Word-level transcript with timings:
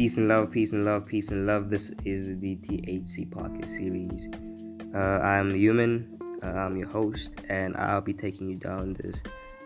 Peace 0.00 0.16
and 0.16 0.28
love, 0.28 0.50
peace 0.50 0.72
and 0.72 0.86
love, 0.86 1.04
peace 1.04 1.28
and 1.28 1.46
love. 1.46 1.68
This 1.68 1.92
is 2.06 2.38
the 2.38 2.56
THC 2.56 3.30
Pocket 3.30 3.68
series. 3.68 4.28
Uh, 4.94 5.20
I'm 5.22 5.54
Human, 5.54 6.18
uh, 6.42 6.46
I'm 6.46 6.78
your 6.78 6.88
host, 6.88 7.34
and 7.50 7.76
I'll 7.76 8.00
be 8.00 8.14
taking 8.14 8.48
you 8.48 8.56
down 8.56 8.94
this 8.94 9.22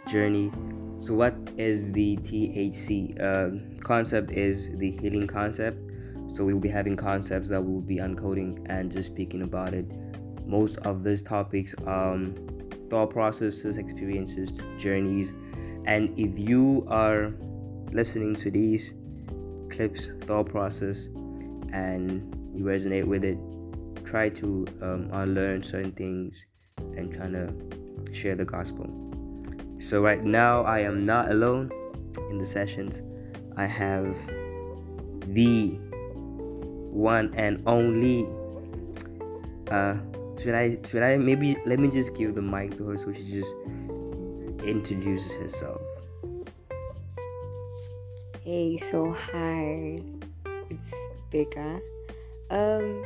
journey. 0.09 0.51
So, 0.99 1.15
what 1.15 1.37
is 1.57 1.93
the 1.93 2.17
THC? 2.17 3.15
Uh, 3.23 3.79
concept 3.85 4.33
is 4.33 4.77
the 4.77 4.91
healing 4.91 5.29
concept. 5.29 5.79
So, 6.27 6.45
we'll 6.45 6.59
be 6.59 6.69
having 6.69 6.97
concepts 6.97 7.49
that 7.51 7.63
we'll 7.63 7.81
be 7.81 7.99
uncoding 7.99 8.67
and 8.69 8.91
just 8.91 9.13
speaking 9.13 9.43
about 9.43 9.73
it. 9.73 9.87
Most 10.49 10.79
of 10.79 11.05
these 11.05 11.23
topics, 11.23 11.77
um, 11.87 12.35
thought 12.91 13.11
processes, 13.11 13.79
experiences, 13.79 14.61
journeys, 14.79 15.33
and 15.85 16.13
if 16.19 16.37
you 16.37 16.85
are 16.89 17.33
listening 17.93 18.35
to 18.35 18.51
these 18.51 18.95
clips, 19.75 20.09
thought 20.23 20.49
process, 20.49 21.07
and 21.73 22.35
you 22.55 22.65
resonate 22.65 23.05
with 23.05 23.25
it, 23.25 23.39
try 24.05 24.29
to 24.29 24.67
um, 24.81 25.09
unlearn 25.13 25.63
certain 25.63 25.93
things 25.93 26.47
and 26.97 27.13
kind 27.13 27.35
of 27.35 27.55
share 28.15 28.37
the 28.37 28.45
gospel. 28.45 28.89
So, 29.79 30.03
right 30.03 30.23
now, 30.23 30.63
I 30.63 30.81
am 30.81 31.05
not 31.05 31.31
alone 31.31 31.71
in 32.31 32.39
the 32.39 32.47
sessions. 32.47 33.03
I 33.57 33.67
have 33.67 34.17
the 35.35 35.79
one 36.91 37.33
and 37.37 37.63
only. 37.67 38.27
Uh, 39.71 39.97
should 40.39 40.55
I? 40.55 40.79
Should 40.87 41.03
I? 41.03 41.17
Maybe 41.17 41.57
let 41.67 41.79
me 41.79 41.91
just 41.91 42.15
give 42.15 42.35
the 42.35 42.43
mic 42.43 42.77
to 42.79 42.89
her 42.89 42.97
so 42.97 43.13
she 43.13 43.25
just 43.25 43.55
introduces 44.65 45.35
herself. 45.35 45.83
Hey, 48.47 48.77
so 48.77 49.11
hi, 49.11 49.97
it's 50.69 51.09
Becca, 51.31 51.81
um, 52.51 53.03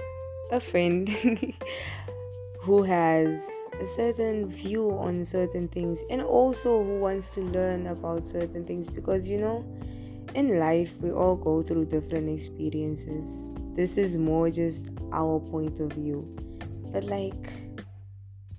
a 0.50 0.58
friend 0.58 1.08
who 2.60 2.82
has 2.82 3.40
a 3.80 3.86
certain 3.86 4.48
view 4.48 4.90
on 4.98 5.24
certain 5.24 5.68
things 5.68 6.02
and 6.10 6.22
also 6.22 6.82
who 6.82 6.98
wants 6.98 7.28
to 7.36 7.40
learn 7.40 7.86
about 7.86 8.24
certain 8.24 8.64
things 8.64 8.88
because 8.88 9.28
you 9.28 9.38
know, 9.38 9.64
in 10.34 10.58
life 10.58 11.00
we 11.00 11.12
all 11.12 11.36
go 11.36 11.62
through 11.62 11.84
different 11.84 12.28
experiences. 12.28 13.54
This 13.74 13.96
is 13.96 14.16
more 14.16 14.50
just 14.50 14.88
our 15.12 15.38
point 15.38 15.78
of 15.78 15.92
view, 15.92 16.36
but 16.91 17.04
like 17.04 17.48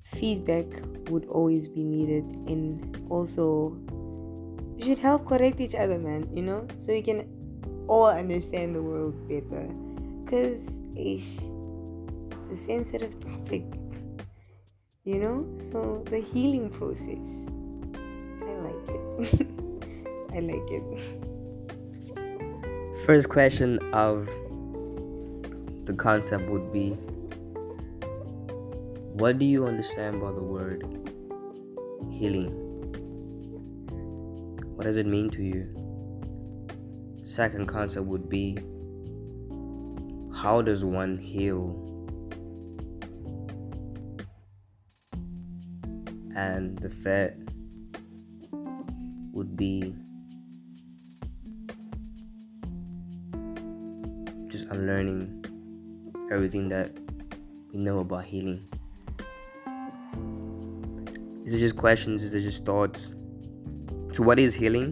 feedback 0.03 0.65
would 1.09 1.25
always 1.25 1.67
be 1.67 1.83
needed 1.83 2.23
and 2.47 3.05
also 3.09 3.77
we 4.79 4.85
should 4.85 4.99
help 4.99 5.25
correct 5.25 5.59
each 5.59 5.75
other, 5.75 5.99
man, 5.99 6.29
you 6.33 6.41
know, 6.41 6.65
so 6.77 6.93
we 6.93 7.01
can 7.01 7.27
all 7.89 8.07
understand 8.07 8.73
the 8.73 8.81
world 8.81 9.27
better. 9.27 9.73
Because, 10.23 10.83
it's 10.95 11.43
a 12.49 12.55
sensitive 12.55 13.19
topic, 13.19 13.65
you 15.03 15.19
know, 15.19 15.45
so 15.57 16.05
the 16.09 16.19
healing 16.19 16.69
process, 16.69 17.45
I 18.41 18.53
like 18.53 18.87
it. 18.87 19.47
I 20.33 20.39
like 20.39 20.71
it. 20.71 20.83
First 23.05 23.27
question 23.27 23.79
of 23.91 24.27
the 25.87 25.93
concept 25.97 26.47
would 26.49 26.71
be 26.71 26.91
What 29.13 29.39
do 29.39 29.45
you 29.45 29.65
understand 29.65 30.21
by 30.21 30.31
the 30.31 30.43
word 30.43 30.85
healing? 32.11 32.68
What 34.79 34.85
does 34.85 34.95
it 34.95 35.07
mean 35.07 35.29
to 35.31 35.43
you? 35.43 35.75
Second 37.25 37.65
concept 37.65 38.05
would 38.05 38.29
be 38.29 38.57
how 40.33 40.61
does 40.61 40.85
one 40.85 41.17
heal? 41.17 41.75
And 46.33 46.79
the 46.79 46.87
third 46.87 47.51
would 49.33 49.57
be 49.57 49.93
just 54.47 54.63
unlearning 54.67 55.43
everything 56.31 56.69
that 56.69 56.97
we 57.73 57.79
know 57.79 57.99
about 57.99 58.23
healing. 58.23 58.65
These 61.43 61.55
are 61.55 61.59
just 61.59 61.75
questions, 61.75 62.21
these 62.21 62.33
are 62.33 62.39
just 62.39 62.63
thoughts 62.63 63.11
so, 64.19 64.25
what 64.25 64.37
is 64.37 64.53
healing? 64.53 64.91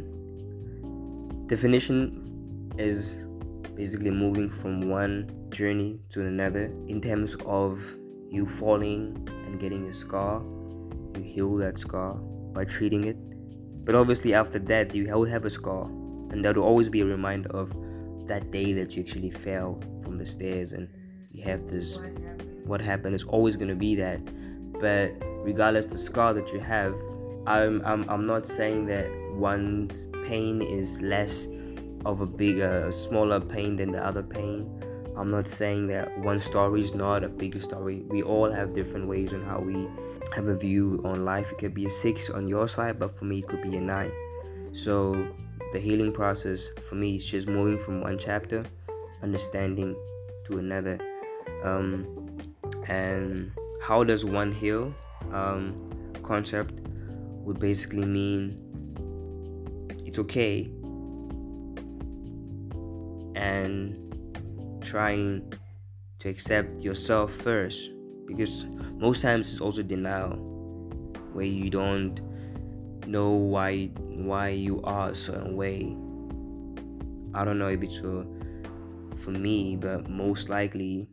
Definition 1.48 2.72
is 2.78 3.18
basically 3.76 4.10
moving 4.10 4.50
from 4.50 4.88
one 4.90 5.50
journey 5.50 6.00
to 6.12 6.26
another 6.26 6.72
in 6.88 7.02
terms 7.02 7.36
of 7.46 7.78
you 8.30 8.46
falling 8.46 9.28
and 9.46 9.60
getting 9.60 9.84
a 9.84 9.92
scar. 9.92 10.42
You 11.14 11.24
heal 11.24 11.58
that 11.58 11.78
scar 11.78 12.14
by 12.14 12.64
treating 12.64 13.04
it. 13.04 13.18
But 13.84 13.96
obviously, 13.96 14.34
after 14.34 14.60
that, 14.60 14.96
you 14.96 15.10
will 15.10 15.26
have 15.26 15.44
a 15.44 15.50
scar, 15.50 15.88
and 16.32 16.46
that 16.46 16.56
will 16.56 16.64
always 16.64 16.88
be 16.88 17.02
a 17.02 17.06
reminder 17.06 17.50
of 17.50 17.74
that 18.28 18.50
day 18.52 18.72
that 18.72 18.96
you 18.96 19.04
actually 19.04 19.32
fell 19.32 19.78
from 20.04 20.16
the 20.16 20.26
stairs 20.26 20.72
and 20.72 20.88
you 21.34 21.44
have 21.44 21.68
this 21.68 22.00
what 22.64 22.80
happened 22.80 23.14
is 23.14 23.26
always 23.26 23.58
going 23.58 23.68
to 23.68 23.76
be 23.76 23.94
that 23.94 24.22
but 24.80 25.12
regardless 25.44 25.86
the 25.86 25.98
scar 25.98 26.34
that 26.34 26.54
you 26.54 26.59
have 26.62 26.96
I'm, 27.47 27.81
I'm, 27.85 28.08
I'm 28.09 28.28
not 28.28 28.46
saying 28.46 28.88
that 28.88 29.09
one's 29.31 30.06
pain 30.25 30.62
is 30.62 31.02
less 31.02 31.47
of 32.06 32.19
a 32.19 32.25
bigger, 32.25 32.91
smaller 32.91 33.40
pain 33.40 33.78
than 33.78 33.91
the 33.91 34.06
other 34.06 34.22
pain. 34.22 34.69
I'm 35.16 35.31
not 35.31 35.47
saying 35.47 35.88
that 35.88 36.16
one 36.19 36.41
story 36.41 36.81
is 36.81 36.94
not 36.94 37.24
a 37.24 37.30
bigger 37.30 37.62
story. 37.62 38.03
We 38.09 38.22
all 38.22 38.52
have 38.52 38.74
different 38.74 39.08
ways 39.08 39.31
on 39.31 39.44
how 39.44 39.59
we 39.59 39.88
have 40.35 40.47
a 40.47 40.58
view 40.58 41.02
on 41.06 41.24
life. 41.24 41.53
It 41.53 41.58
could 41.58 41.74
be 41.74 41.85
a 41.85 41.90
six 41.90 42.30
on 42.30 42.50
your 42.50 42.68
side, 42.68 43.00
but 43.00 43.18
for 43.18 43.24
me, 43.24 43.40
it 43.40 43.47
could 43.47 43.62
be 43.62 43.78
a 43.78 43.81
nine. 43.81 44.12
So, 44.74 45.28
the 45.72 45.79
healing 45.79 46.12
process 46.12 46.69
for 46.88 46.96
me 46.96 47.16
is 47.16 47.25
just 47.25 47.47
moving 47.47 47.79
from 47.79 48.02
one 48.02 48.18
chapter, 48.18 48.66
understanding 49.24 49.96
to 50.47 50.58
another. 50.58 51.00
Um, 51.64 52.44
and 52.88 53.52
how 53.81 54.03
does 54.03 54.25
one 54.25 54.52
heal? 54.52 54.94
Um, 55.31 55.90
concept 56.24 56.87
would 57.47 57.59
basically 57.59 58.06
mean 58.06 58.59
it's 60.06 60.19
okay. 60.19 60.69
And 63.35 63.96
trying 64.84 65.53
to 66.19 66.28
accept 66.28 66.81
yourself 66.81 67.31
first 67.31 67.91
because 68.25 68.66
most 68.97 69.22
times 69.22 69.50
it's 69.50 69.62
also 69.62 69.81
denial 69.81 70.35
where 71.31 71.46
you 71.46 71.69
don't 71.69 72.19
know 73.08 73.31
why 73.31 73.85
why 73.96 74.50
you 74.50 74.81
are 74.84 75.12
a 75.12 75.16
certain 75.16 75.56
way. 75.56 75.96
I 77.34 77.46
don't 77.46 77.59
know 77.59 77.69
if 77.69 77.81
it's 77.81 77.97
for, 77.97 78.25
for 79.16 79.31
me 79.31 79.78
but 79.78 80.09
most 80.09 80.50
likely 80.50 81.08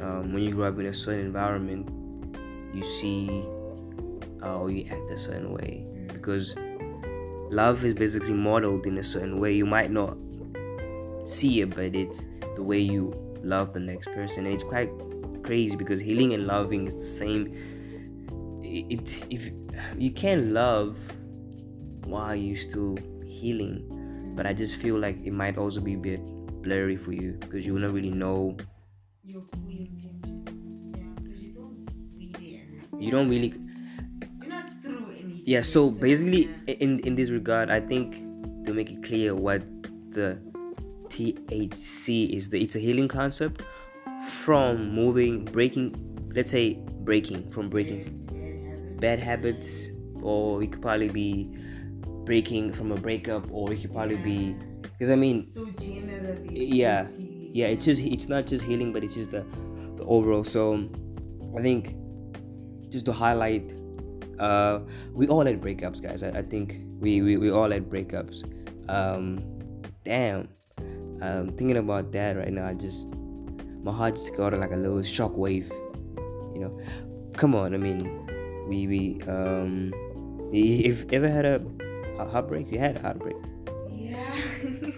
um, 0.00 0.32
when 0.32 0.42
you 0.42 0.50
grow 0.50 0.66
up 0.66 0.80
in 0.80 0.86
a 0.86 0.94
certain 0.94 1.26
environment 1.26 1.88
you 2.74 2.82
see 2.82 3.44
uh, 4.44 4.58
or 4.58 4.70
you 4.70 4.86
act 4.90 5.10
a 5.10 5.16
certain 5.16 5.52
way. 5.52 5.86
Because 6.12 6.54
love 7.50 7.84
is 7.84 7.94
basically 7.94 8.34
modeled 8.34 8.86
in 8.86 8.98
a 8.98 9.04
certain 9.04 9.40
way. 9.40 9.52
You 9.52 9.66
might 9.66 9.90
not 9.90 10.16
see 11.24 11.62
it 11.62 11.74
but 11.74 11.96
it's 11.96 12.24
the 12.54 12.62
way 12.62 12.78
you 12.78 13.12
love 13.42 13.72
the 13.72 13.80
next 13.80 14.08
person. 14.12 14.46
And 14.46 14.54
it's 14.54 14.64
quite 14.64 14.90
crazy 15.42 15.76
because 15.76 16.00
healing 16.00 16.34
and 16.34 16.46
loving 16.46 16.86
is 16.86 16.94
the 16.94 17.00
same. 17.00 18.60
It, 18.62 19.26
if 19.30 19.50
you 19.96 20.10
can 20.10 20.52
love 20.52 20.96
while 22.04 22.34
you're 22.34 22.56
still 22.56 22.98
healing 23.24 24.32
but 24.36 24.46
i 24.46 24.52
just 24.52 24.76
feel 24.76 24.98
like 24.98 25.16
it 25.24 25.32
might 25.32 25.56
also 25.56 25.80
be 25.80 25.94
a 25.94 25.98
bit 25.98 26.20
blurry 26.62 26.96
for 26.96 27.12
you 27.12 27.32
because 27.40 27.66
you 27.66 27.74
will 27.74 27.80
not 27.80 27.92
really 27.92 28.10
know. 28.10 28.56
Your 29.22 29.42
full 29.52 29.70
intentions. 29.70 30.64
Yeah 30.96 31.04
because 31.22 31.40
you 31.40 31.52
don't 31.52 31.88
really 32.16 32.60
understand 32.60 33.02
you 33.02 33.10
don't 33.10 33.28
really 33.28 33.54
yeah 35.44 35.60
so 35.60 35.90
basically 35.90 36.48
in 36.66 36.98
in 37.00 37.14
this 37.14 37.30
regard 37.30 37.70
i 37.70 37.78
think 37.78 38.16
to 38.64 38.72
make 38.72 38.90
it 38.90 39.02
clear 39.02 39.34
what 39.34 39.62
the 40.10 40.38
thc 41.08 42.30
is 42.30 42.48
the 42.50 42.60
it's 42.60 42.76
a 42.76 42.78
healing 42.78 43.08
concept 43.08 43.62
from 44.28 44.90
moving 44.90 45.44
breaking 45.44 45.94
let's 46.34 46.50
say 46.50 46.78
breaking 47.00 47.50
from 47.50 47.68
breaking 47.68 48.20
bad 49.00 49.18
habits 49.18 49.88
or 50.22 50.62
it 50.62 50.72
could 50.72 50.80
probably 50.80 51.08
be 51.08 51.50
breaking 52.24 52.72
from 52.72 52.90
a 52.90 52.96
breakup 52.96 53.44
or 53.50 53.72
it 53.72 53.82
could 53.82 53.92
probably 53.92 54.16
be 54.16 54.56
because 54.80 55.10
i 55.10 55.14
mean 55.14 55.46
so 55.46 55.66
yeah 56.50 57.06
yeah 57.52 57.66
it's 57.66 57.84
just 57.84 58.00
it's 58.02 58.28
not 58.28 58.46
just 58.46 58.64
healing 58.64 58.92
but 58.92 59.04
it's 59.04 59.14
just 59.14 59.30
the 59.30 59.44
the 59.96 60.04
overall. 60.04 60.42
So 60.42 60.88
i 61.56 61.62
think 61.62 61.94
just 62.88 63.04
to 63.06 63.12
highlight 63.12 63.74
uh, 64.38 64.80
we 65.12 65.28
all 65.28 65.44
had 65.44 65.60
breakups, 65.60 66.02
guys. 66.02 66.22
I, 66.22 66.30
I 66.38 66.42
think 66.42 66.76
we, 67.00 67.22
we, 67.22 67.36
we 67.36 67.50
all 67.50 67.70
had 67.70 67.88
breakups. 67.88 68.44
Um, 68.88 69.40
damn. 70.04 70.48
um, 71.22 71.48
thinking 71.56 71.76
about 71.76 72.12
that 72.12 72.36
right 72.36 72.52
now, 72.52 72.66
I 72.66 72.74
just 72.74 73.08
my 73.82 73.92
heart 73.92 74.16
just 74.16 74.34
got 74.36 74.52
like 74.54 74.72
a 74.72 74.76
little 74.76 75.02
shock 75.02 75.36
wave. 75.36 75.70
You 76.54 76.60
know, 76.60 76.80
come 77.36 77.54
on. 77.54 77.74
I 77.74 77.78
mean, 77.78 78.66
we 78.68 78.86
we 78.86 79.20
um, 79.28 79.92
if 80.52 81.10
ever 81.12 81.28
had 81.28 81.44
a, 81.44 81.60
a 82.18 82.28
heartbreak, 82.28 82.70
you 82.70 82.78
had 82.78 82.96
a 82.96 83.00
heartbreak. 83.00 83.36
Yeah. 83.88 84.36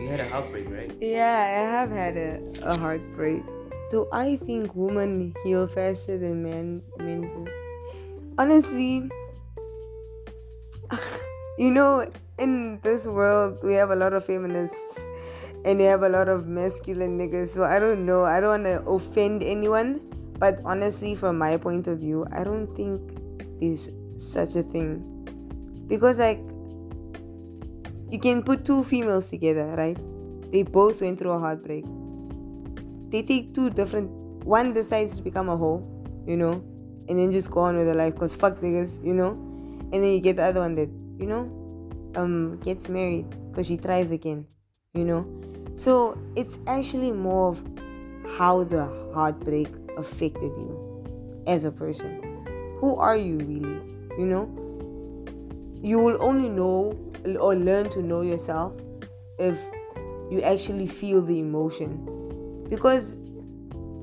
You 0.00 0.08
had 0.08 0.18
a 0.18 0.28
heartbreak, 0.28 0.68
right? 0.68 0.90
yeah, 1.00 1.46
I 1.46 1.78
have 1.78 1.90
had 1.90 2.16
a, 2.16 2.42
a 2.64 2.76
heartbreak. 2.76 3.44
Do 3.92 4.08
I 4.12 4.34
think 4.34 4.74
women 4.74 5.32
heal 5.44 5.68
faster 5.68 6.18
than 6.18 6.42
men 6.42 6.82
men 6.98 7.20
do? 7.20 7.46
Honestly, 8.38 9.10
you 11.58 11.70
know, 11.70 12.10
in 12.38 12.80
this 12.80 13.06
world 13.06 13.58
we 13.62 13.74
have 13.74 13.90
a 13.90 13.96
lot 13.96 14.12
of 14.12 14.24
feminists 14.24 15.00
and 15.64 15.78
we 15.78 15.84
have 15.84 16.02
a 16.02 16.08
lot 16.08 16.28
of 16.28 16.46
masculine 16.46 17.18
niggas. 17.18 17.48
So 17.48 17.64
I 17.64 17.78
don't 17.78 18.06
know. 18.06 18.24
I 18.24 18.40
don't 18.40 18.64
want 18.64 18.64
to 18.64 18.90
offend 18.90 19.42
anyone, 19.42 20.00
but 20.38 20.60
honestly, 20.64 21.14
from 21.14 21.38
my 21.38 21.56
point 21.56 21.86
of 21.86 21.98
view, 22.00 22.26
I 22.32 22.42
don't 22.42 22.74
think 22.74 23.00
there's 23.60 23.90
such 24.16 24.56
a 24.56 24.62
thing 24.62 25.08
because 25.86 26.18
like 26.18 26.40
you 28.10 28.18
can 28.18 28.42
put 28.42 28.64
two 28.64 28.82
females 28.82 29.28
together, 29.28 29.74
right? 29.76 29.98
They 30.50 30.62
both 30.62 31.00
went 31.00 31.18
through 31.18 31.32
a 31.32 31.38
heartbreak. 31.38 31.84
They 33.10 33.22
take 33.22 33.54
two 33.54 33.70
different. 33.70 34.10
One 34.44 34.72
decides 34.72 35.16
to 35.16 35.22
become 35.22 35.48
a 35.48 35.56
hoe, 35.56 35.86
you 36.26 36.36
know, 36.36 36.64
and 37.08 37.18
then 37.18 37.32
just 37.32 37.50
go 37.50 37.60
on 37.60 37.76
with 37.76 37.86
their 37.86 37.94
life 37.94 38.14
because 38.14 38.34
fuck 38.34 38.60
niggas, 38.60 39.04
you 39.04 39.14
know. 39.14 39.30
And 39.92 40.02
then 40.02 40.12
you 40.12 40.20
get 40.20 40.36
the 40.36 40.44
other 40.44 40.60
one 40.60 40.74
that, 40.76 40.88
you 41.18 41.26
know, 41.26 41.42
um, 42.16 42.58
gets 42.60 42.88
married 42.88 43.26
because 43.50 43.66
she 43.66 43.76
tries 43.76 44.10
again, 44.10 44.46
you 44.94 45.04
know. 45.04 45.26
So 45.74 46.18
it's 46.36 46.58
actually 46.66 47.12
more 47.12 47.50
of 47.50 47.62
how 48.38 48.64
the 48.64 48.86
heartbreak 49.14 49.68
affected 49.96 50.52
you 50.56 51.44
as 51.46 51.64
a 51.64 51.72
person. 51.72 52.22
Who 52.78 52.96
are 52.96 53.16
you 53.16 53.38
really? 53.38 53.80
You 54.18 54.26
know? 54.26 54.58
You 55.82 55.98
will 55.98 56.22
only 56.22 56.48
know 56.48 56.98
or 57.40 57.54
learn 57.54 57.90
to 57.90 58.02
know 58.02 58.20
yourself 58.20 58.80
if 59.38 59.60
you 60.30 60.40
actually 60.42 60.86
feel 60.86 61.22
the 61.22 61.40
emotion. 61.40 62.66
Because 62.68 63.16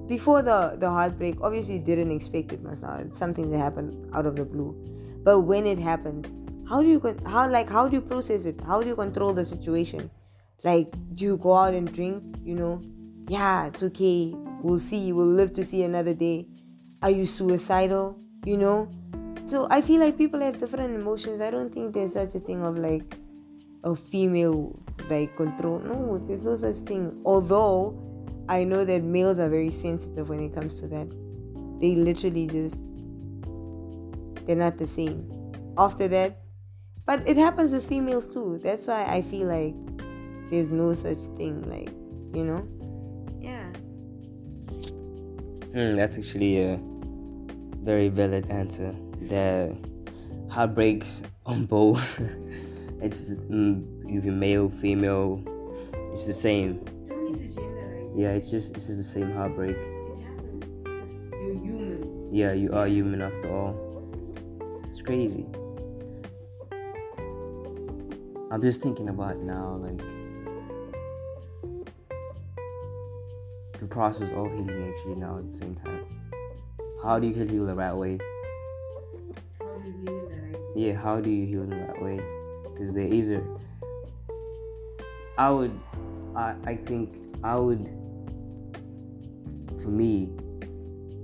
before 0.09 0.41
the, 0.41 0.75
the 0.77 0.89
heartbreak, 0.89 1.37
obviously 1.41 1.75
you 1.75 1.85
didn't 1.85 2.11
expect 2.11 2.51
it 2.51 2.63
now. 2.63 2.71
It's 2.97 3.15
something 3.15 3.51
that 3.51 3.59
happened 3.59 4.09
out 4.15 4.25
of 4.25 4.35
the 4.35 4.43
blue. 4.43 4.75
But 5.23 5.41
when 5.41 5.67
it 5.67 5.77
happens, 5.77 6.35
how 6.67 6.81
do 6.81 6.89
you 6.89 6.99
con- 6.99 7.19
how 7.25 7.47
like 7.47 7.69
how 7.69 7.87
do 7.87 7.95
you 7.95 8.01
process 8.01 8.45
it? 8.45 8.59
How 8.65 8.81
do 8.81 8.87
you 8.87 8.95
control 8.95 9.33
the 9.33 9.45
situation? 9.45 10.09
Like, 10.63 10.91
do 11.13 11.25
you 11.25 11.37
go 11.37 11.55
out 11.55 11.75
and 11.75 11.93
drink? 11.93 12.23
You 12.43 12.55
know, 12.55 12.81
yeah, 13.27 13.67
it's 13.67 13.83
okay. 13.83 14.33
We'll 14.61 14.79
see. 14.79 15.13
We'll 15.13 15.27
live 15.27 15.53
to 15.53 15.63
see 15.63 15.83
another 15.83 16.15
day. 16.15 16.47
Are 17.03 17.11
you 17.11 17.25
suicidal? 17.25 18.19
You 18.45 18.57
know? 18.57 18.91
So 19.45 19.67
I 19.69 19.81
feel 19.81 19.99
like 19.99 20.17
people 20.17 20.41
have 20.41 20.57
different 20.57 20.95
emotions. 20.95 21.39
I 21.39 21.51
don't 21.51 21.71
think 21.71 21.93
there's 21.93 22.13
such 22.13 22.33
a 22.35 22.39
thing 22.39 22.63
of 22.63 22.77
like 22.77 23.15
a 23.83 23.95
female 23.95 24.79
like 25.07 25.35
control. 25.37 25.79
No, 25.79 26.17
there's 26.17 26.43
no 26.43 26.55
such 26.55 26.87
thing. 26.87 27.21
Although 27.25 28.08
I 28.49 28.65
know 28.65 28.83
that 28.83 29.03
males 29.03 29.39
are 29.39 29.47
very 29.47 29.69
sensitive 29.69 30.27
when 30.27 30.41
it 30.41 30.53
comes 30.53 30.75
to 30.81 30.87
that. 30.87 31.09
They 31.79 31.95
literally 31.95 32.47
just 32.47 32.85
they're 34.45 34.55
not 34.57 34.77
the 34.77 34.87
same. 34.87 35.31
After 35.77 36.09
that, 36.09 36.41
but 37.05 37.25
it 37.25 37.37
happens 37.37 37.73
with 37.73 37.87
females 37.87 38.33
too. 38.33 38.59
That's 38.61 38.87
why 38.87 39.05
I 39.05 39.21
feel 39.21 39.47
like 39.47 39.75
there's 40.49 40.71
no 40.71 40.93
such 40.93 41.17
thing 41.37 41.61
like 41.69 41.89
you 42.35 42.43
know 42.43 42.67
yeah 43.39 43.69
Hmm, 45.71 45.97
that's 45.97 46.17
actually 46.17 46.63
a 46.63 46.79
very 47.83 48.09
valid 48.09 48.49
answer. 48.49 48.91
The 49.21 49.77
heartbreaks 50.49 51.21
on 51.45 51.65
both. 51.65 52.19
it's 53.01 53.25
mm, 53.29 53.85
even 54.09 54.39
male, 54.39 54.67
female. 54.69 55.43
It's 56.11 56.25
the 56.25 56.33
same. 56.33 56.83
Yeah, 58.19 58.31
it's 58.31 58.51
just 58.51 58.75
it's 58.75 58.87
just 58.87 58.97
the 58.97 59.03
same 59.03 59.31
heartbreak. 59.31 59.77
it 59.77 60.19
happens 60.25 60.65
you're 61.41 61.53
human 61.53 62.29
Yeah, 62.33 62.51
you 62.51 62.69
are 62.73 62.85
human 62.85 63.21
after 63.21 63.49
all. 63.49 63.73
It's 64.89 65.01
crazy. 65.01 65.45
I'm 68.51 68.59
just 68.59 68.81
thinking 68.81 69.07
about 69.07 69.37
now, 69.37 69.79
like 69.81 70.01
the 73.79 73.87
process 73.87 74.33
of 74.33 74.51
healing 74.51 74.93
actually 74.93 75.15
now 75.15 75.37
at 75.37 75.53
the 75.53 75.57
same 75.57 75.75
time. 75.75 76.03
How 77.01 77.19
do 77.19 77.27
you 77.27 77.45
heal 77.45 77.65
the 77.65 77.73
right 77.73 77.95
way? 77.95 78.19
how 79.61 79.77
do 79.77 79.87
you 79.87 79.95
heal 80.03 80.27
that 80.27 80.41
right 80.41 80.51
way? 80.51 80.59
Yeah, 80.75 80.93
how 80.93 81.21
do 81.21 81.29
you 81.29 81.45
heal 81.45 81.61
in 81.61 81.69
the 81.69 81.77
right 81.77 82.01
way? 82.01 82.19
Because 82.63 82.91
there 82.91 83.07
is 83.07 83.29
a. 83.29 83.41
I 85.37 85.49
would, 85.51 85.79
I, 86.35 86.53
I 86.65 86.75
think 86.75 87.15
I 87.45 87.55
would. 87.55 87.95
For 89.89 89.95
me, 89.95 90.29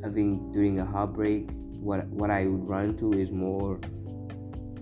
I 0.03 0.09
think 0.09 0.51
during 0.51 0.79
a 0.79 0.85
heartbreak, 0.85 1.51
what 1.79 2.07
what 2.07 2.31
I 2.31 2.47
would 2.47 2.67
run 2.67 2.97
to 2.97 3.13
is 3.13 3.31
more 3.31 3.79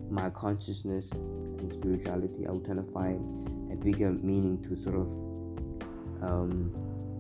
my 0.10 0.30
consciousness 0.30 1.12
and 1.12 1.70
spirituality. 1.70 2.48
I 2.48 2.52
would 2.52 2.64
try 2.64 2.76
to 2.76 2.84
find 2.94 3.20
a 3.74 3.76
bigger 3.76 4.10
meaning 4.10 4.64
to 4.64 4.78
sort 4.78 4.96
of 4.96 5.10
um, 6.24 6.72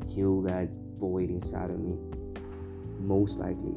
heal 0.08 0.42
that 0.44 0.70
void 0.96 1.32
inside 1.32 1.70
of 1.70 1.80
me. 1.80 1.98
Most 2.98 3.40
likely, 3.40 3.76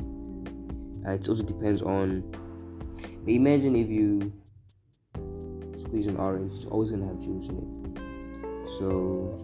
uh, 1.04 1.14
it 1.14 1.28
also 1.28 1.42
depends 1.42 1.82
on 1.82 2.22
imagine 3.26 3.74
if 3.74 3.88
you 3.88 4.32
squeeze 5.74 6.06
an 6.06 6.18
orange, 6.18 6.52
it's 6.54 6.66
always 6.66 6.92
gonna 6.92 7.06
have 7.06 7.18
juice 7.18 7.48
in 7.48 7.58
it. 7.58 8.68
So 8.78 9.36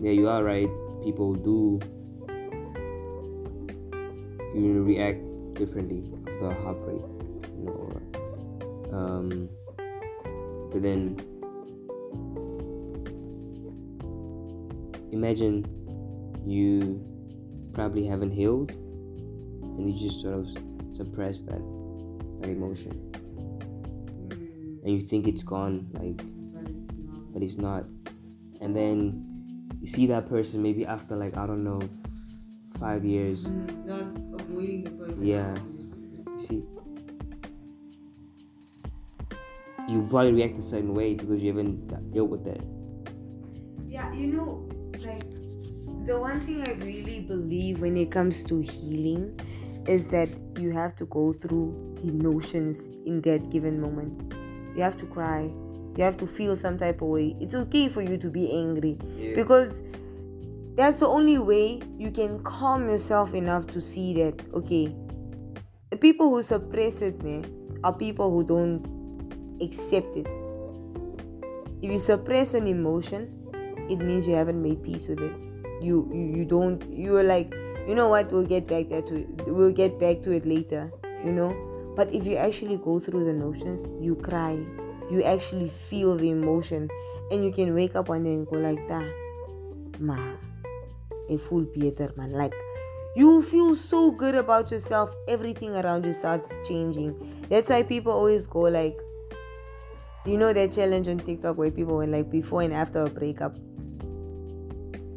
yeah, 0.00 0.12
you 0.12 0.30
are 0.30 0.42
right. 0.42 0.70
People 1.04 1.34
do 1.34 1.78
you 4.56 4.82
react 4.82 5.20
differently 5.54 6.02
after 6.28 6.48
a 6.48 6.54
heartbreak, 6.54 7.00
you 7.58 7.64
know. 7.64 7.72
Or, 7.72 8.96
um, 8.96 9.48
but 10.72 10.82
then 10.82 11.16
imagine 15.12 15.64
you 16.46 17.04
probably 17.72 18.06
haven't 18.06 18.30
healed, 18.30 18.70
and 18.70 19.88
you 19.88 19.98
just 19.98 20.22
sort 20.22 20.34
of 20.34 20.48
suppress 20.92 21.42
that 21.42 21.62
that 22.40 22.50
emotion. 22.50 22.92
Mm, 24.28 24.82
and 24.84 24.88
you 24.88 25.00
think 25.00 25.26
it's 25.26 25.42
gone 25.42 25.88
like 25.92 26.16
but 26.52 26.70
it's 26.70 26.86
but 27.32 27.42
it's 27.42 27.58
not. 27.58 27.84
And 28.60 28.74
then 28.74 29.26
you 29.86 29.92
see 29.92 30.06
that 30.06 30.26
person 30.26 30.62
maybe 30.62 30.84
after 30.84 31.14
like 31.14 31.36
i 31.36 31.46
don't 31.46 31.62
know 31.62 31.80
five 32.78 33.04
years 33.04 33.46
not 33.48 34.06
avoiding 34.40 34.84
the 34.84 34.90
person 34.90 35.26
Yeah. 35.26 35.54
you 36.34 36.40
see 36.40 36.64
you 39.88 40.06
probably 40.10 40.32
react 40.32 40.58
a 40.58 40.62
certain 40.62 40.94
way 40.94 41.14
because 41.14 41.42
you 41.42 41.48
haven't 41.48 41.88
dealt 42.12 42.28
with 42.30 42.44
that 42.44 42.60
Yeah, 43.88 44.12
you 44.12 44.26
know, 44.26 44.68
like 45.04 45.22
the 46.06 46.18
one 46.20 46.40
thing 46.40 46.62
I 46.68 46.72
really 46.72 47.20
believe 47.20 47.80
when 47.80 47.96
it 47.96 48.10
comes 48.10 48.42
to 48.44 48.60
healing 48.60 49.38
is 49.86 50.08
that 50.08 50.28
you 50.58 50.72
have 50.72 50.96
to 50.96 51.06
go 51.06 51.32
through 51.32 51.94
the 52.02 52.08
emotions 52.08 52.88
in 53.06 53.20
that 53.22 53.50
given 53.50 53.80
moment. 53.80 54.34
You 54.76 54.82
have 54.82 54.96
to 54.96 55.06
cry. 55.06 55.42
You 55.96 56.04
have 56.04 56.16
to 56.18 56.26
feel 56.26 56.56
some 56.56 56.76
type 56.76 57.00
of 57.00 57.08
way. 57.08 57.34
It's 57.40 57.54
okay 57.54 57.88
for 57.88 58.02
you 58.02 58.18
to 58.18 58.28
be 58.28 58.52
angry 58.52 58.98
because 59.34 59.82
that's 60.76 61.00
the 61.00 61.06
only 61.06 61.38
way 61.38 61.80
you 61.98 62.10
can 62.10 62.42
calm 62.42 62.88
yourself 62.88 63.34
enough 63.34 63.66
to 63.68 63.80
see 63.80 64.14
that 64.22 64.42
okay, 64.52 64.94
the 65.90 65.96
people 65.96 66.28
who 66.28 66.42
suppress 66.42 67.02
it 67.02 67.16
are 67.82 67.96
people 67.96 68.30
who 68.30 68.44
don't 68.44 68.84
accept 69.62 70.16
it. 70.16 70.26
If 71.82 71.90
you 71.90 71.98
suppress 71.98 72.54
an 72.54 72.66
emotion, 72.66 73.32
it 73.88 73.98
means 73.98 74.26
you 74.26 74.34
haven't 74.34 74.60
made 74.62 74.82
peace 74.82 75.08
with 75.08 75.20
it. 75.20 75.32
You 75.82 76.10
you, 76.12 76.36
you 76.38 76.44
don't 76.44 76.82
you're 76.90 77.22
like, 77.22 77.54
you 77.86 77.94
know 77.94 78.08
what, 78.08 78.30
we'll 78.30 78.46
get 78.46 78.66
back 78.66 78.88
to 78.88 79.16
it. 79.16 79.28
We'll 79.46 79.72
get 79.72 79.98
back 79.98 80.22
to 80.22 80.32
it 80.32 80.44
later, 80.44 80.92
you 81.24 81.32
know? 81.32 81.54
But 81.96 82.12
if 82.12 82.26
you 82.26 82.36
actually 82.36 82.76
go 82.76 83.00
through 83.00 83.24
the 83.24 83.32
notions, 83.32 83.88
you 84.00 84.16
cry. 84.16 84.52
You 85.10 85.22
actually 85.22 85.68
feel 85.68 86.16
the 86.16 86.30
emotion 86.30 86.90
and 87.30 87.44
you 87.44 87.52
can 87.52 87.74
wake 87.74 87.96
up 87.96 88.08
one 88.08 88.24
day 88.24 88.34
and 88.34 88.46
go 88.46 88.56
like 88.56 88.86
that. 88.88 89.10
Ma, 89.98 90.18
a 91.30 91.38
full 91.38 91.64
Peter 91.64 92.12
man. 92.16 92.32
Like 92.32 92.54
you 93.14 93.42
feel 93.42 93.76
so 93.76 94.10
good 94.10 94.34
about 94.34 94.70
yourself, 94.70 95.14
everything 95.28 95.74
around 95.74 96.04
you 96.04 96.12
starts 96.12 96.58
changing. 96.68 97.14
That's 97.48 97.70
why 97.70 97.82
people 97.82 98.12
always 98.12 98.46
go 98.46 98.60
like 98.62 98.98
you 100.24 100.36
know 100.36 100.52
that 100.52 100.72
challenge 100.72 101.08
on 101.08 101.18
TikTok 101.18 101.56
where 101.56 101.70
people 101.70 101.98
went 101.98 102.12
like 102.12 102.30
before 102.30 102.62
and 102.62 102.72
after 102.72 103.06
a 103.06 103.10
breakup. 103.10 103.56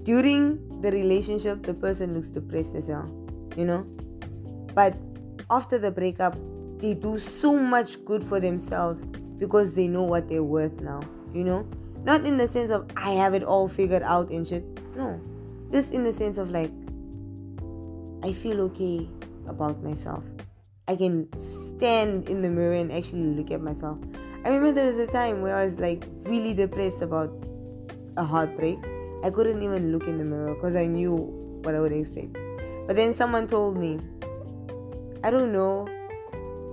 during 0.09 0.81
the 0.81 0.91
relationship, 0.91 1.61
the 1.61 1.73
person 1.73 2.15
looks 2.15 2.29
depressed 2.29 2.73
as 2.73 2.87
hell, 2.87 3.13
you 3.55 3.63
know. 3.63 3.83
But 4.73 4.97
after 5.51 5.77
the 5.77 5.91
breakup, 5.91 6.35
they 6.79 6.95
do 6.95 7.19
so 7.19 7.55
much 7.55 8.03
good 8.05 8.23
for 8.23 8.39
themselves 8.39 9.05
because 9.37 9.75
they 9.75 9.87
know 9.87 10.03
what 10.03 10.27
they're 10.27 10.43
worth 10.43 10.81
now, 10.81 11.03
you 11.31 11.43
know. 11.43 11.67
Not 12.03 12.25
in 12.25 12.37
the 12.37 12.47
sense 12.47 12.71
of 12.71 12.89
I 12.95 13.11
have 13.11 13.35
it 13.35 13.43
all 13.43 13.67
figured 13.67 14.01
out 14.01 14.31
and 14.31 14.47
shit. 14.47 14.63
No, 14.95 15.21
just 15.69 15.93
in 15.93 16.03
the 16.03 16.13
sense 16.13 16.37
of 16.37 16.51
like 16.51 16.71
I 18.23 18.33
feel 18.33 18.61
okay 18.61 19.07
about 19.47 19.81
myself. 19.83 20.23
I 20.87 20.95
can 20.95 21.29
stand 21.37 22.27
in 22.27 22.41
the 22.41 22.49
mirror 22.49 22.73
and 22.73 22.91
actually 22.91 23.35
look 23.35 23.51
at 23.51 23.61
myself. 23.61 23.99
I 24.43 24.49
remember 24.49 24.71
there 24.71 24.87
was 24.87 24.97
a 24.97 25.07
time 25.07 25.41
where 25.41 25.55
I 25.55 25.63
was 25.63 25.79
like 25.79 26.03
really 26.25 26.53
depressed 26.53 27.01
about 27.01 27.31
a 28.17 28.23
heartbreak. 28.23 28.79
I 29.23 29.29
couldn't 29.29 29.61
even 29.61 29.91
look 29.91 30.07
in 30.07 30.17
the 30.17 30.25
mirror 30.25 30.55
because 30.55 30.75
I 30.75 30.87
knew 30.87 31.15
what 31.63 31.75
I 31.75 31.79
would 31.79 31.91
expect. 31.91 32.33
But 32.87 32.95
then 32.95 33.13
someone 33.13 33.47
told 33.47 33.77
me, 33.77 33.99
I 35.23 35.29
don't 35.29 35.53
know. 35.53 35.87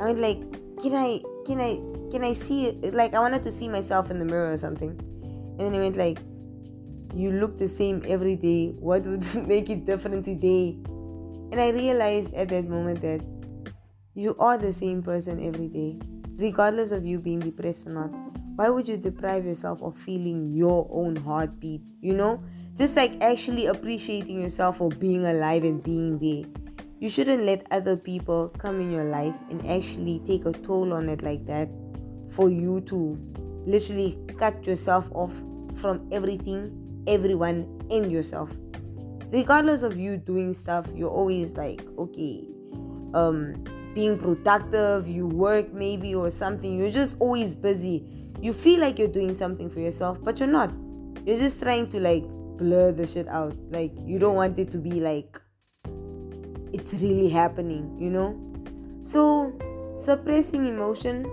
I 0.01 0.07
went 0.07 0.19
like, 0.19 0.41
can 0.81 0.95
I, 0.95 1.21
can 1.45 1.61
I, 1.61 1.81
can 2.11 2.25
I 2.25 2.33
see 2.33 2.69
it? 2.69 2.95
Like 2.95 3.15
I 3.15 3.21
wanted 3.21 3.43
to 3.43 3.51
see 3.51 3.69
myself 3.69 4.11
in 4.11 4.19
the 4.19 4.25
mirror 4.25 4.53
or 4.53 4.57
something. 4.57 4.91
And 4.91 5.61
then 5.61 5.73
he 5.73 5.79
went 5.79 5.97
like, 5.97 6.19
you 7.17 7.33
look 7.33 7.57
the 7.57 7.69
same 7.69 8.03
every 8.07 8.37
day. 8.37 8.77
What 8.79 9.07
would 9.07 9.25
make 9.47 9.71
it 9.71 9.87
different 9.87 10.25
today? 10.25 10.79
And 11.51 11.61
I 11.61 11.71
realized 11.71 12.35
at 12.35 12.51
that 12.51 12.69
moment 12.69 13.01
that 13.01 13.25
you 14.15 14.37
are 14.39 14.59
the 14.59 14.73
same 14.73 15.03
person 15.03 15.43
every 15.43 15.69
day, 15.69 15.99
regardless 16.37 16.93
of 16.93 17.07
you 17.07 17.19
being 17.19 17.41
depressed 17.41 17.87
or 17.87 17.91
not. 17.91 18.11
Why 18.57 18.71
would 18.71 18.89
you 18.89 18.97
deprive 18.97 19.45
yourself 19.45 19.83
of 19.83 19.95
feeling 19.95 20.55
your 20.55 20.89
own 20.91 21.17
heartbeat? 21.17 21.83
You 22.01 22.15
know, 22.15 22.43
just 22.77 22.97
like 22.97 23.23
actually 23.23 23.67
appreciating 23.67 24.41
yourself 24.41 24.79
for 24.79 24.91
being 24.91 25.25
alive 25.27 25.65
and 25.65 25.83
being 25.83 26.19
there. 26.19 26.51
You 26.99 27.11
shouldn't 27.11 27.45
let 27.45 27.67
other 27.71 27.97
people 27.97 28.49
come 28.59 28.81
in 28.81 28.91
your 28.91 29.05
life 29.05 29.37
and 29.51 29.67
actually 29.67 30.23
take 30.25 30.47
a 30.47 30.53
toll 30.53 30.93
on 30.93 31.09
it 31.09 31.23
like 31.23 31.45
that 31.47 31.69
for 32.31 32.49
you 32.49 32.81
to 32.83 33.19
literally 33.67 34.19
cut 34.39 34.67
yourself 34.67 35.11
off 35.13 35.35
from 35.75 36.09
everything, 36.11 36.86
everyone, 37.07 37.81
and 37.91 38.11
yourself. 38.11 38.53
Regardless 39.31 39.83
of 39.83 39.99
you 39.99 40.17
doing 40.17 40.55
stuff, 40.55 40.91
you're 40.95 41.11
always 41.11 41.57
like, 41.57 41.83
okay, 41.99 42.47
um, 43.15 43.65
being 43.95 44.19
productive, 44.19 45.09
you 45.09 45.27
work 45.27 45.73
maybe 45.73 46.15
or 46.15 46.31
something, 46.31 46.79
you're 46.79 46.91
just 46.91 47.17
always 47.19 47.55
busy 47.55 48.07
you 48.41 48.53
feel 48.53 48.81
like 48.81 48.99
you're 48.99 49.09
doing 49.09 49.35
something 49.35 49.71
for 49.71 49.81
yourself, 49.81 50.23
but 50.23 50.39
you're 50.39 50.49
not. 50.49 50.71
You're 51.25 51.37
just 51.37 51.63
trying 51.63 51.89
to 51.89 52.01
like 52.01 52.25
blur 52.59 52.93
the 52.93 53.07
shit 53.07 53.29
out. 53.29 53.57
Like 53.71 53.93
you 53.99 54.19
don't 54.19 54.35
want 54.35 54.59
it 54.59 54.71
to 54.73 54.79
be 54.79 55.01
like 55.01 55.41
it's 56.73 56.93
really 56.95 57.29
happening, 57.29 57.97
you 57.99 58.11
know? 58.11 58.39
So 59.03 59.57
suppressing 59.97 60.67
emotion, 60.67 61.25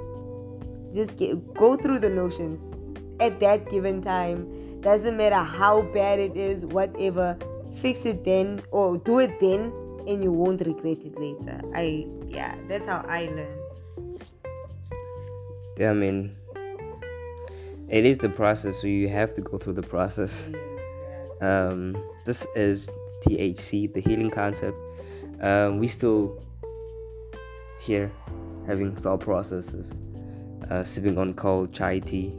just 0.94 1.18
get, 1.18 1.54
go 1.54 1.76
through 1.76 2.00
the 2.00 2.10
notions 2.10 2.72
at 3.20 3.40
that 3.42 3.70
given 3.70 4.02
time. 4.02 4.48
Doesn't 4.84 5.16
matter 5.16 5.36
how 5.36 5.84
bad 5.94 6.20
it 6.20 6.36
is, 6.36 6.66
whatever. 6.66 7.38
Fix 7.78 8.06
it 8.06 8.24
then 8.24 8.62
or 8.72 8.98
do 8.98 9.20
it 9.20 9.40
then 9.40 9.74
and 10.08 10.24
you 10.24 10.32
won't 10.32 10.62
regret 10.62 11.06
it 11.06 11.18
later. 11.18 11.62
I 11.74 12.08
yeah, 12.28 12.56
that's 12.68 12.86
how 12.86 13.04
I 13.08 13.26
learn. 13.26 13.58
Yeah, 15.78 15.92
I 15.92 15.94
mean 15.94 16.36
it 17.90 18.06
is 18.06 18.18
the 18.18 18.30
process, 18.30 18.82
so 18.82 18.88
you 18.88 19.08
have 19.10 19.34
to 19.36 19.42
go 19.42 19.58
through 19.58 19.74
the 19.74 19.84
process. 19.84 20.50
Um, 21.42 21.96
this 22.26 22.46
is 22.56 22.90
THC, 23.26 23.94
the 23.94 24.00
healing 24.00 24.32
concept. 24.32 24.78
Um, 25.42 25.80
we 25.80 25.88
still 25.88 26.42
here 27.80 28.12
having 28.66 28.96
thought 28.96 29.20
processes, 29.20 30.00
uh, 30.70 30.84
sipping 30.84 31.18
on 31.18 31.34
cold 31.34 31.74
chai 31.74 32.00
tea. 32.00 32.38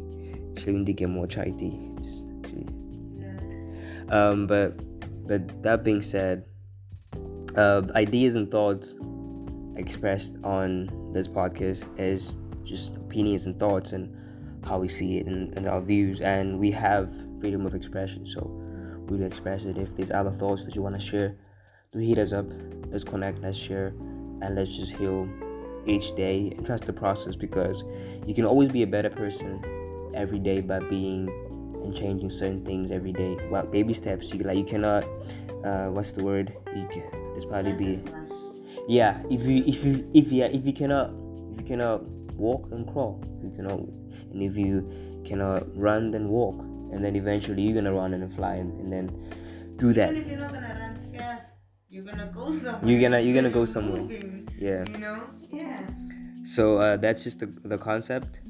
Actually, 0.53 0.73
we 0.73 0.79
need 0.81 0.87
to 0.87 0.93
get 0.93 1.09
more 1.11 1.27
chai 1.27 1.53
tea. 1.57 1.93
It's 1.97 2.23
um, 4.15 4.47
but 4.47 4.79
but 5.27 5.63
that 5.63 5.85
being 5.85 6.03
said, 6.03 6.45
uh, 7.57 7.83
ideas 7.95 8.37
and 8.37 8.51
thoughts 8.51 8.95
expressed 9.77 10.39
on 10.45 11.13
this 11.13 11.27
podcast 11.27 11.85
is 11.99 12.33
just 12.63 12.97
opinions 12.97 13.47
and 13.47 13.59
thoughts 13.59 13.93
and 13.93 14.17
how 14.65 14.79
we 14.79 14.89
see 14.89 15.19
it 15.19 15.27
and, 15.27 15.57
and 15.57 15.67
our 15.67 15.81
views. 15.81 16.21
And 16.21 16.59
we 16.59 16.71
have 16.71 17.11
freedom 17.41 17.67
of 17.67 17.75
expression 17.75 18.25
so 18.25 18.43
we'll 19.09 19.23
express 19.23 19.65
it. 19.65 19.79
If 19.79 19.97
there's 19.97 20.11
other 20.11 20.31
thoughts 20.31 20.65
that 20.65 20.75
you 20.75 20.83
want 20.83 20.95
to 20.95 21.01
share 21.01 21.37
do 21.93 22.01
hit 22.01 22.19
us 22.19 22.33
up. 22.33 22.47
Let's 22.89 23.05
connect 23.05 23.41
let's 23.41 23.59
share 23.59 23.89
and 24.43 24.55
let's 24.55 24.77
just 24.77 24.95
heal 24.97 25.29
each 25.87 26.15
day. 26.15 26.53
And 26.57 26.67
trust 26.67 26.87
the 26.87 26.93
process 26.93 27.37
because 27.37 27.85
you 28.27 28.35
can 28.35 28.45
always 28.45 28.69
be 28.69 28.83
a 28.83 28.87
better 28.87 29.11
person 29.11 30.11
every 30.15 30.39
day 30.39 30.61
by 30.61 30.81
being 30.81 31.29
and 31.85 31.95
changing 31.95 32.31
certain 32.31 32.65
things 32.65 32.91
every 32.91 33.13
day. 33.13 33.37
Well 33.51 33.67
baby 33.67 33.95
steps. 33.95 34.33
You 34.33 34.41
like 34.41 34.59
you 34.59 34.65
cannot 34.65 35.05
uh, 35.65 35.89
what's 35.89 36.13
the 36.13 36.23
word? 36.23 36.53
You 36.75 36.89
can, 36.89 37.35
this 37.35 37.45
probably 37.45 37.73
be 37.73 38.01
yeah 38.89 39.23
if 39.31 39.43
you 39.47 39.63
if 39.67 39.85
you 39.85 40.11
if 40.13 40.33
you 40.33 40.45
if 40.45 40.67
you 40.67 40.73
cannot 40.73 41.11
if 41.51 41.59
you 41.59 41.65
cannot 41.65 42.05
walk 42.37 42.71
and 42.73 42.87
crawl 42.87 43.23
if 43.39 43.45
you 43.45 43.51
cannot 43.57 43.79
and 43.79 44.43
if 44.43 44.57
you 44.57 45.23
cannot 45.25 45.65
run 45.77 46.11
then 46.11 46.29
walk. 46.29 46.61
And 46.93 47.03
then 47.05 47.17
eventually 47.17 47.63
you're 47.63 47.75
gonna 47.75 47.93
run 47.93 48.15
and 48.15 48.31
fly 48.31 48.55
and, 48.55 48.79
and 48.79 48.93
then 48.93 49.09
do 49.77 49.93
that. 49.95 50.11
Even 50.13 50.23
if 50.23 50.29
you're 50.29 50.39
not 50.39 50.53
gonna 50.53 50.77
run 50.79 50.97
fast, 51.13 51.57
you're 51.89 52.05
gonna 52.05 52.31
go 52.33 52.53
somewhere. 52.53 52.89
you're 52.89 53.01
gonna 53.01 53.21
you're 53.21 53.35
gonna 53.35 53.51
go 53.51 53.65
somewhere. 53.65 54.03
Moving, 54.03 54.49
yeah. 54.57 54.85
You 54.89 54.99
know? 54.99 55.23
Yeah. 55.51 55.81
so 56.45 56.79
uh, 56.79 56.97
that's 56.97 57.25
just 57.25 57.41
the, 57.41 57.47
the 57.47 57.79
concept 57.79 58.41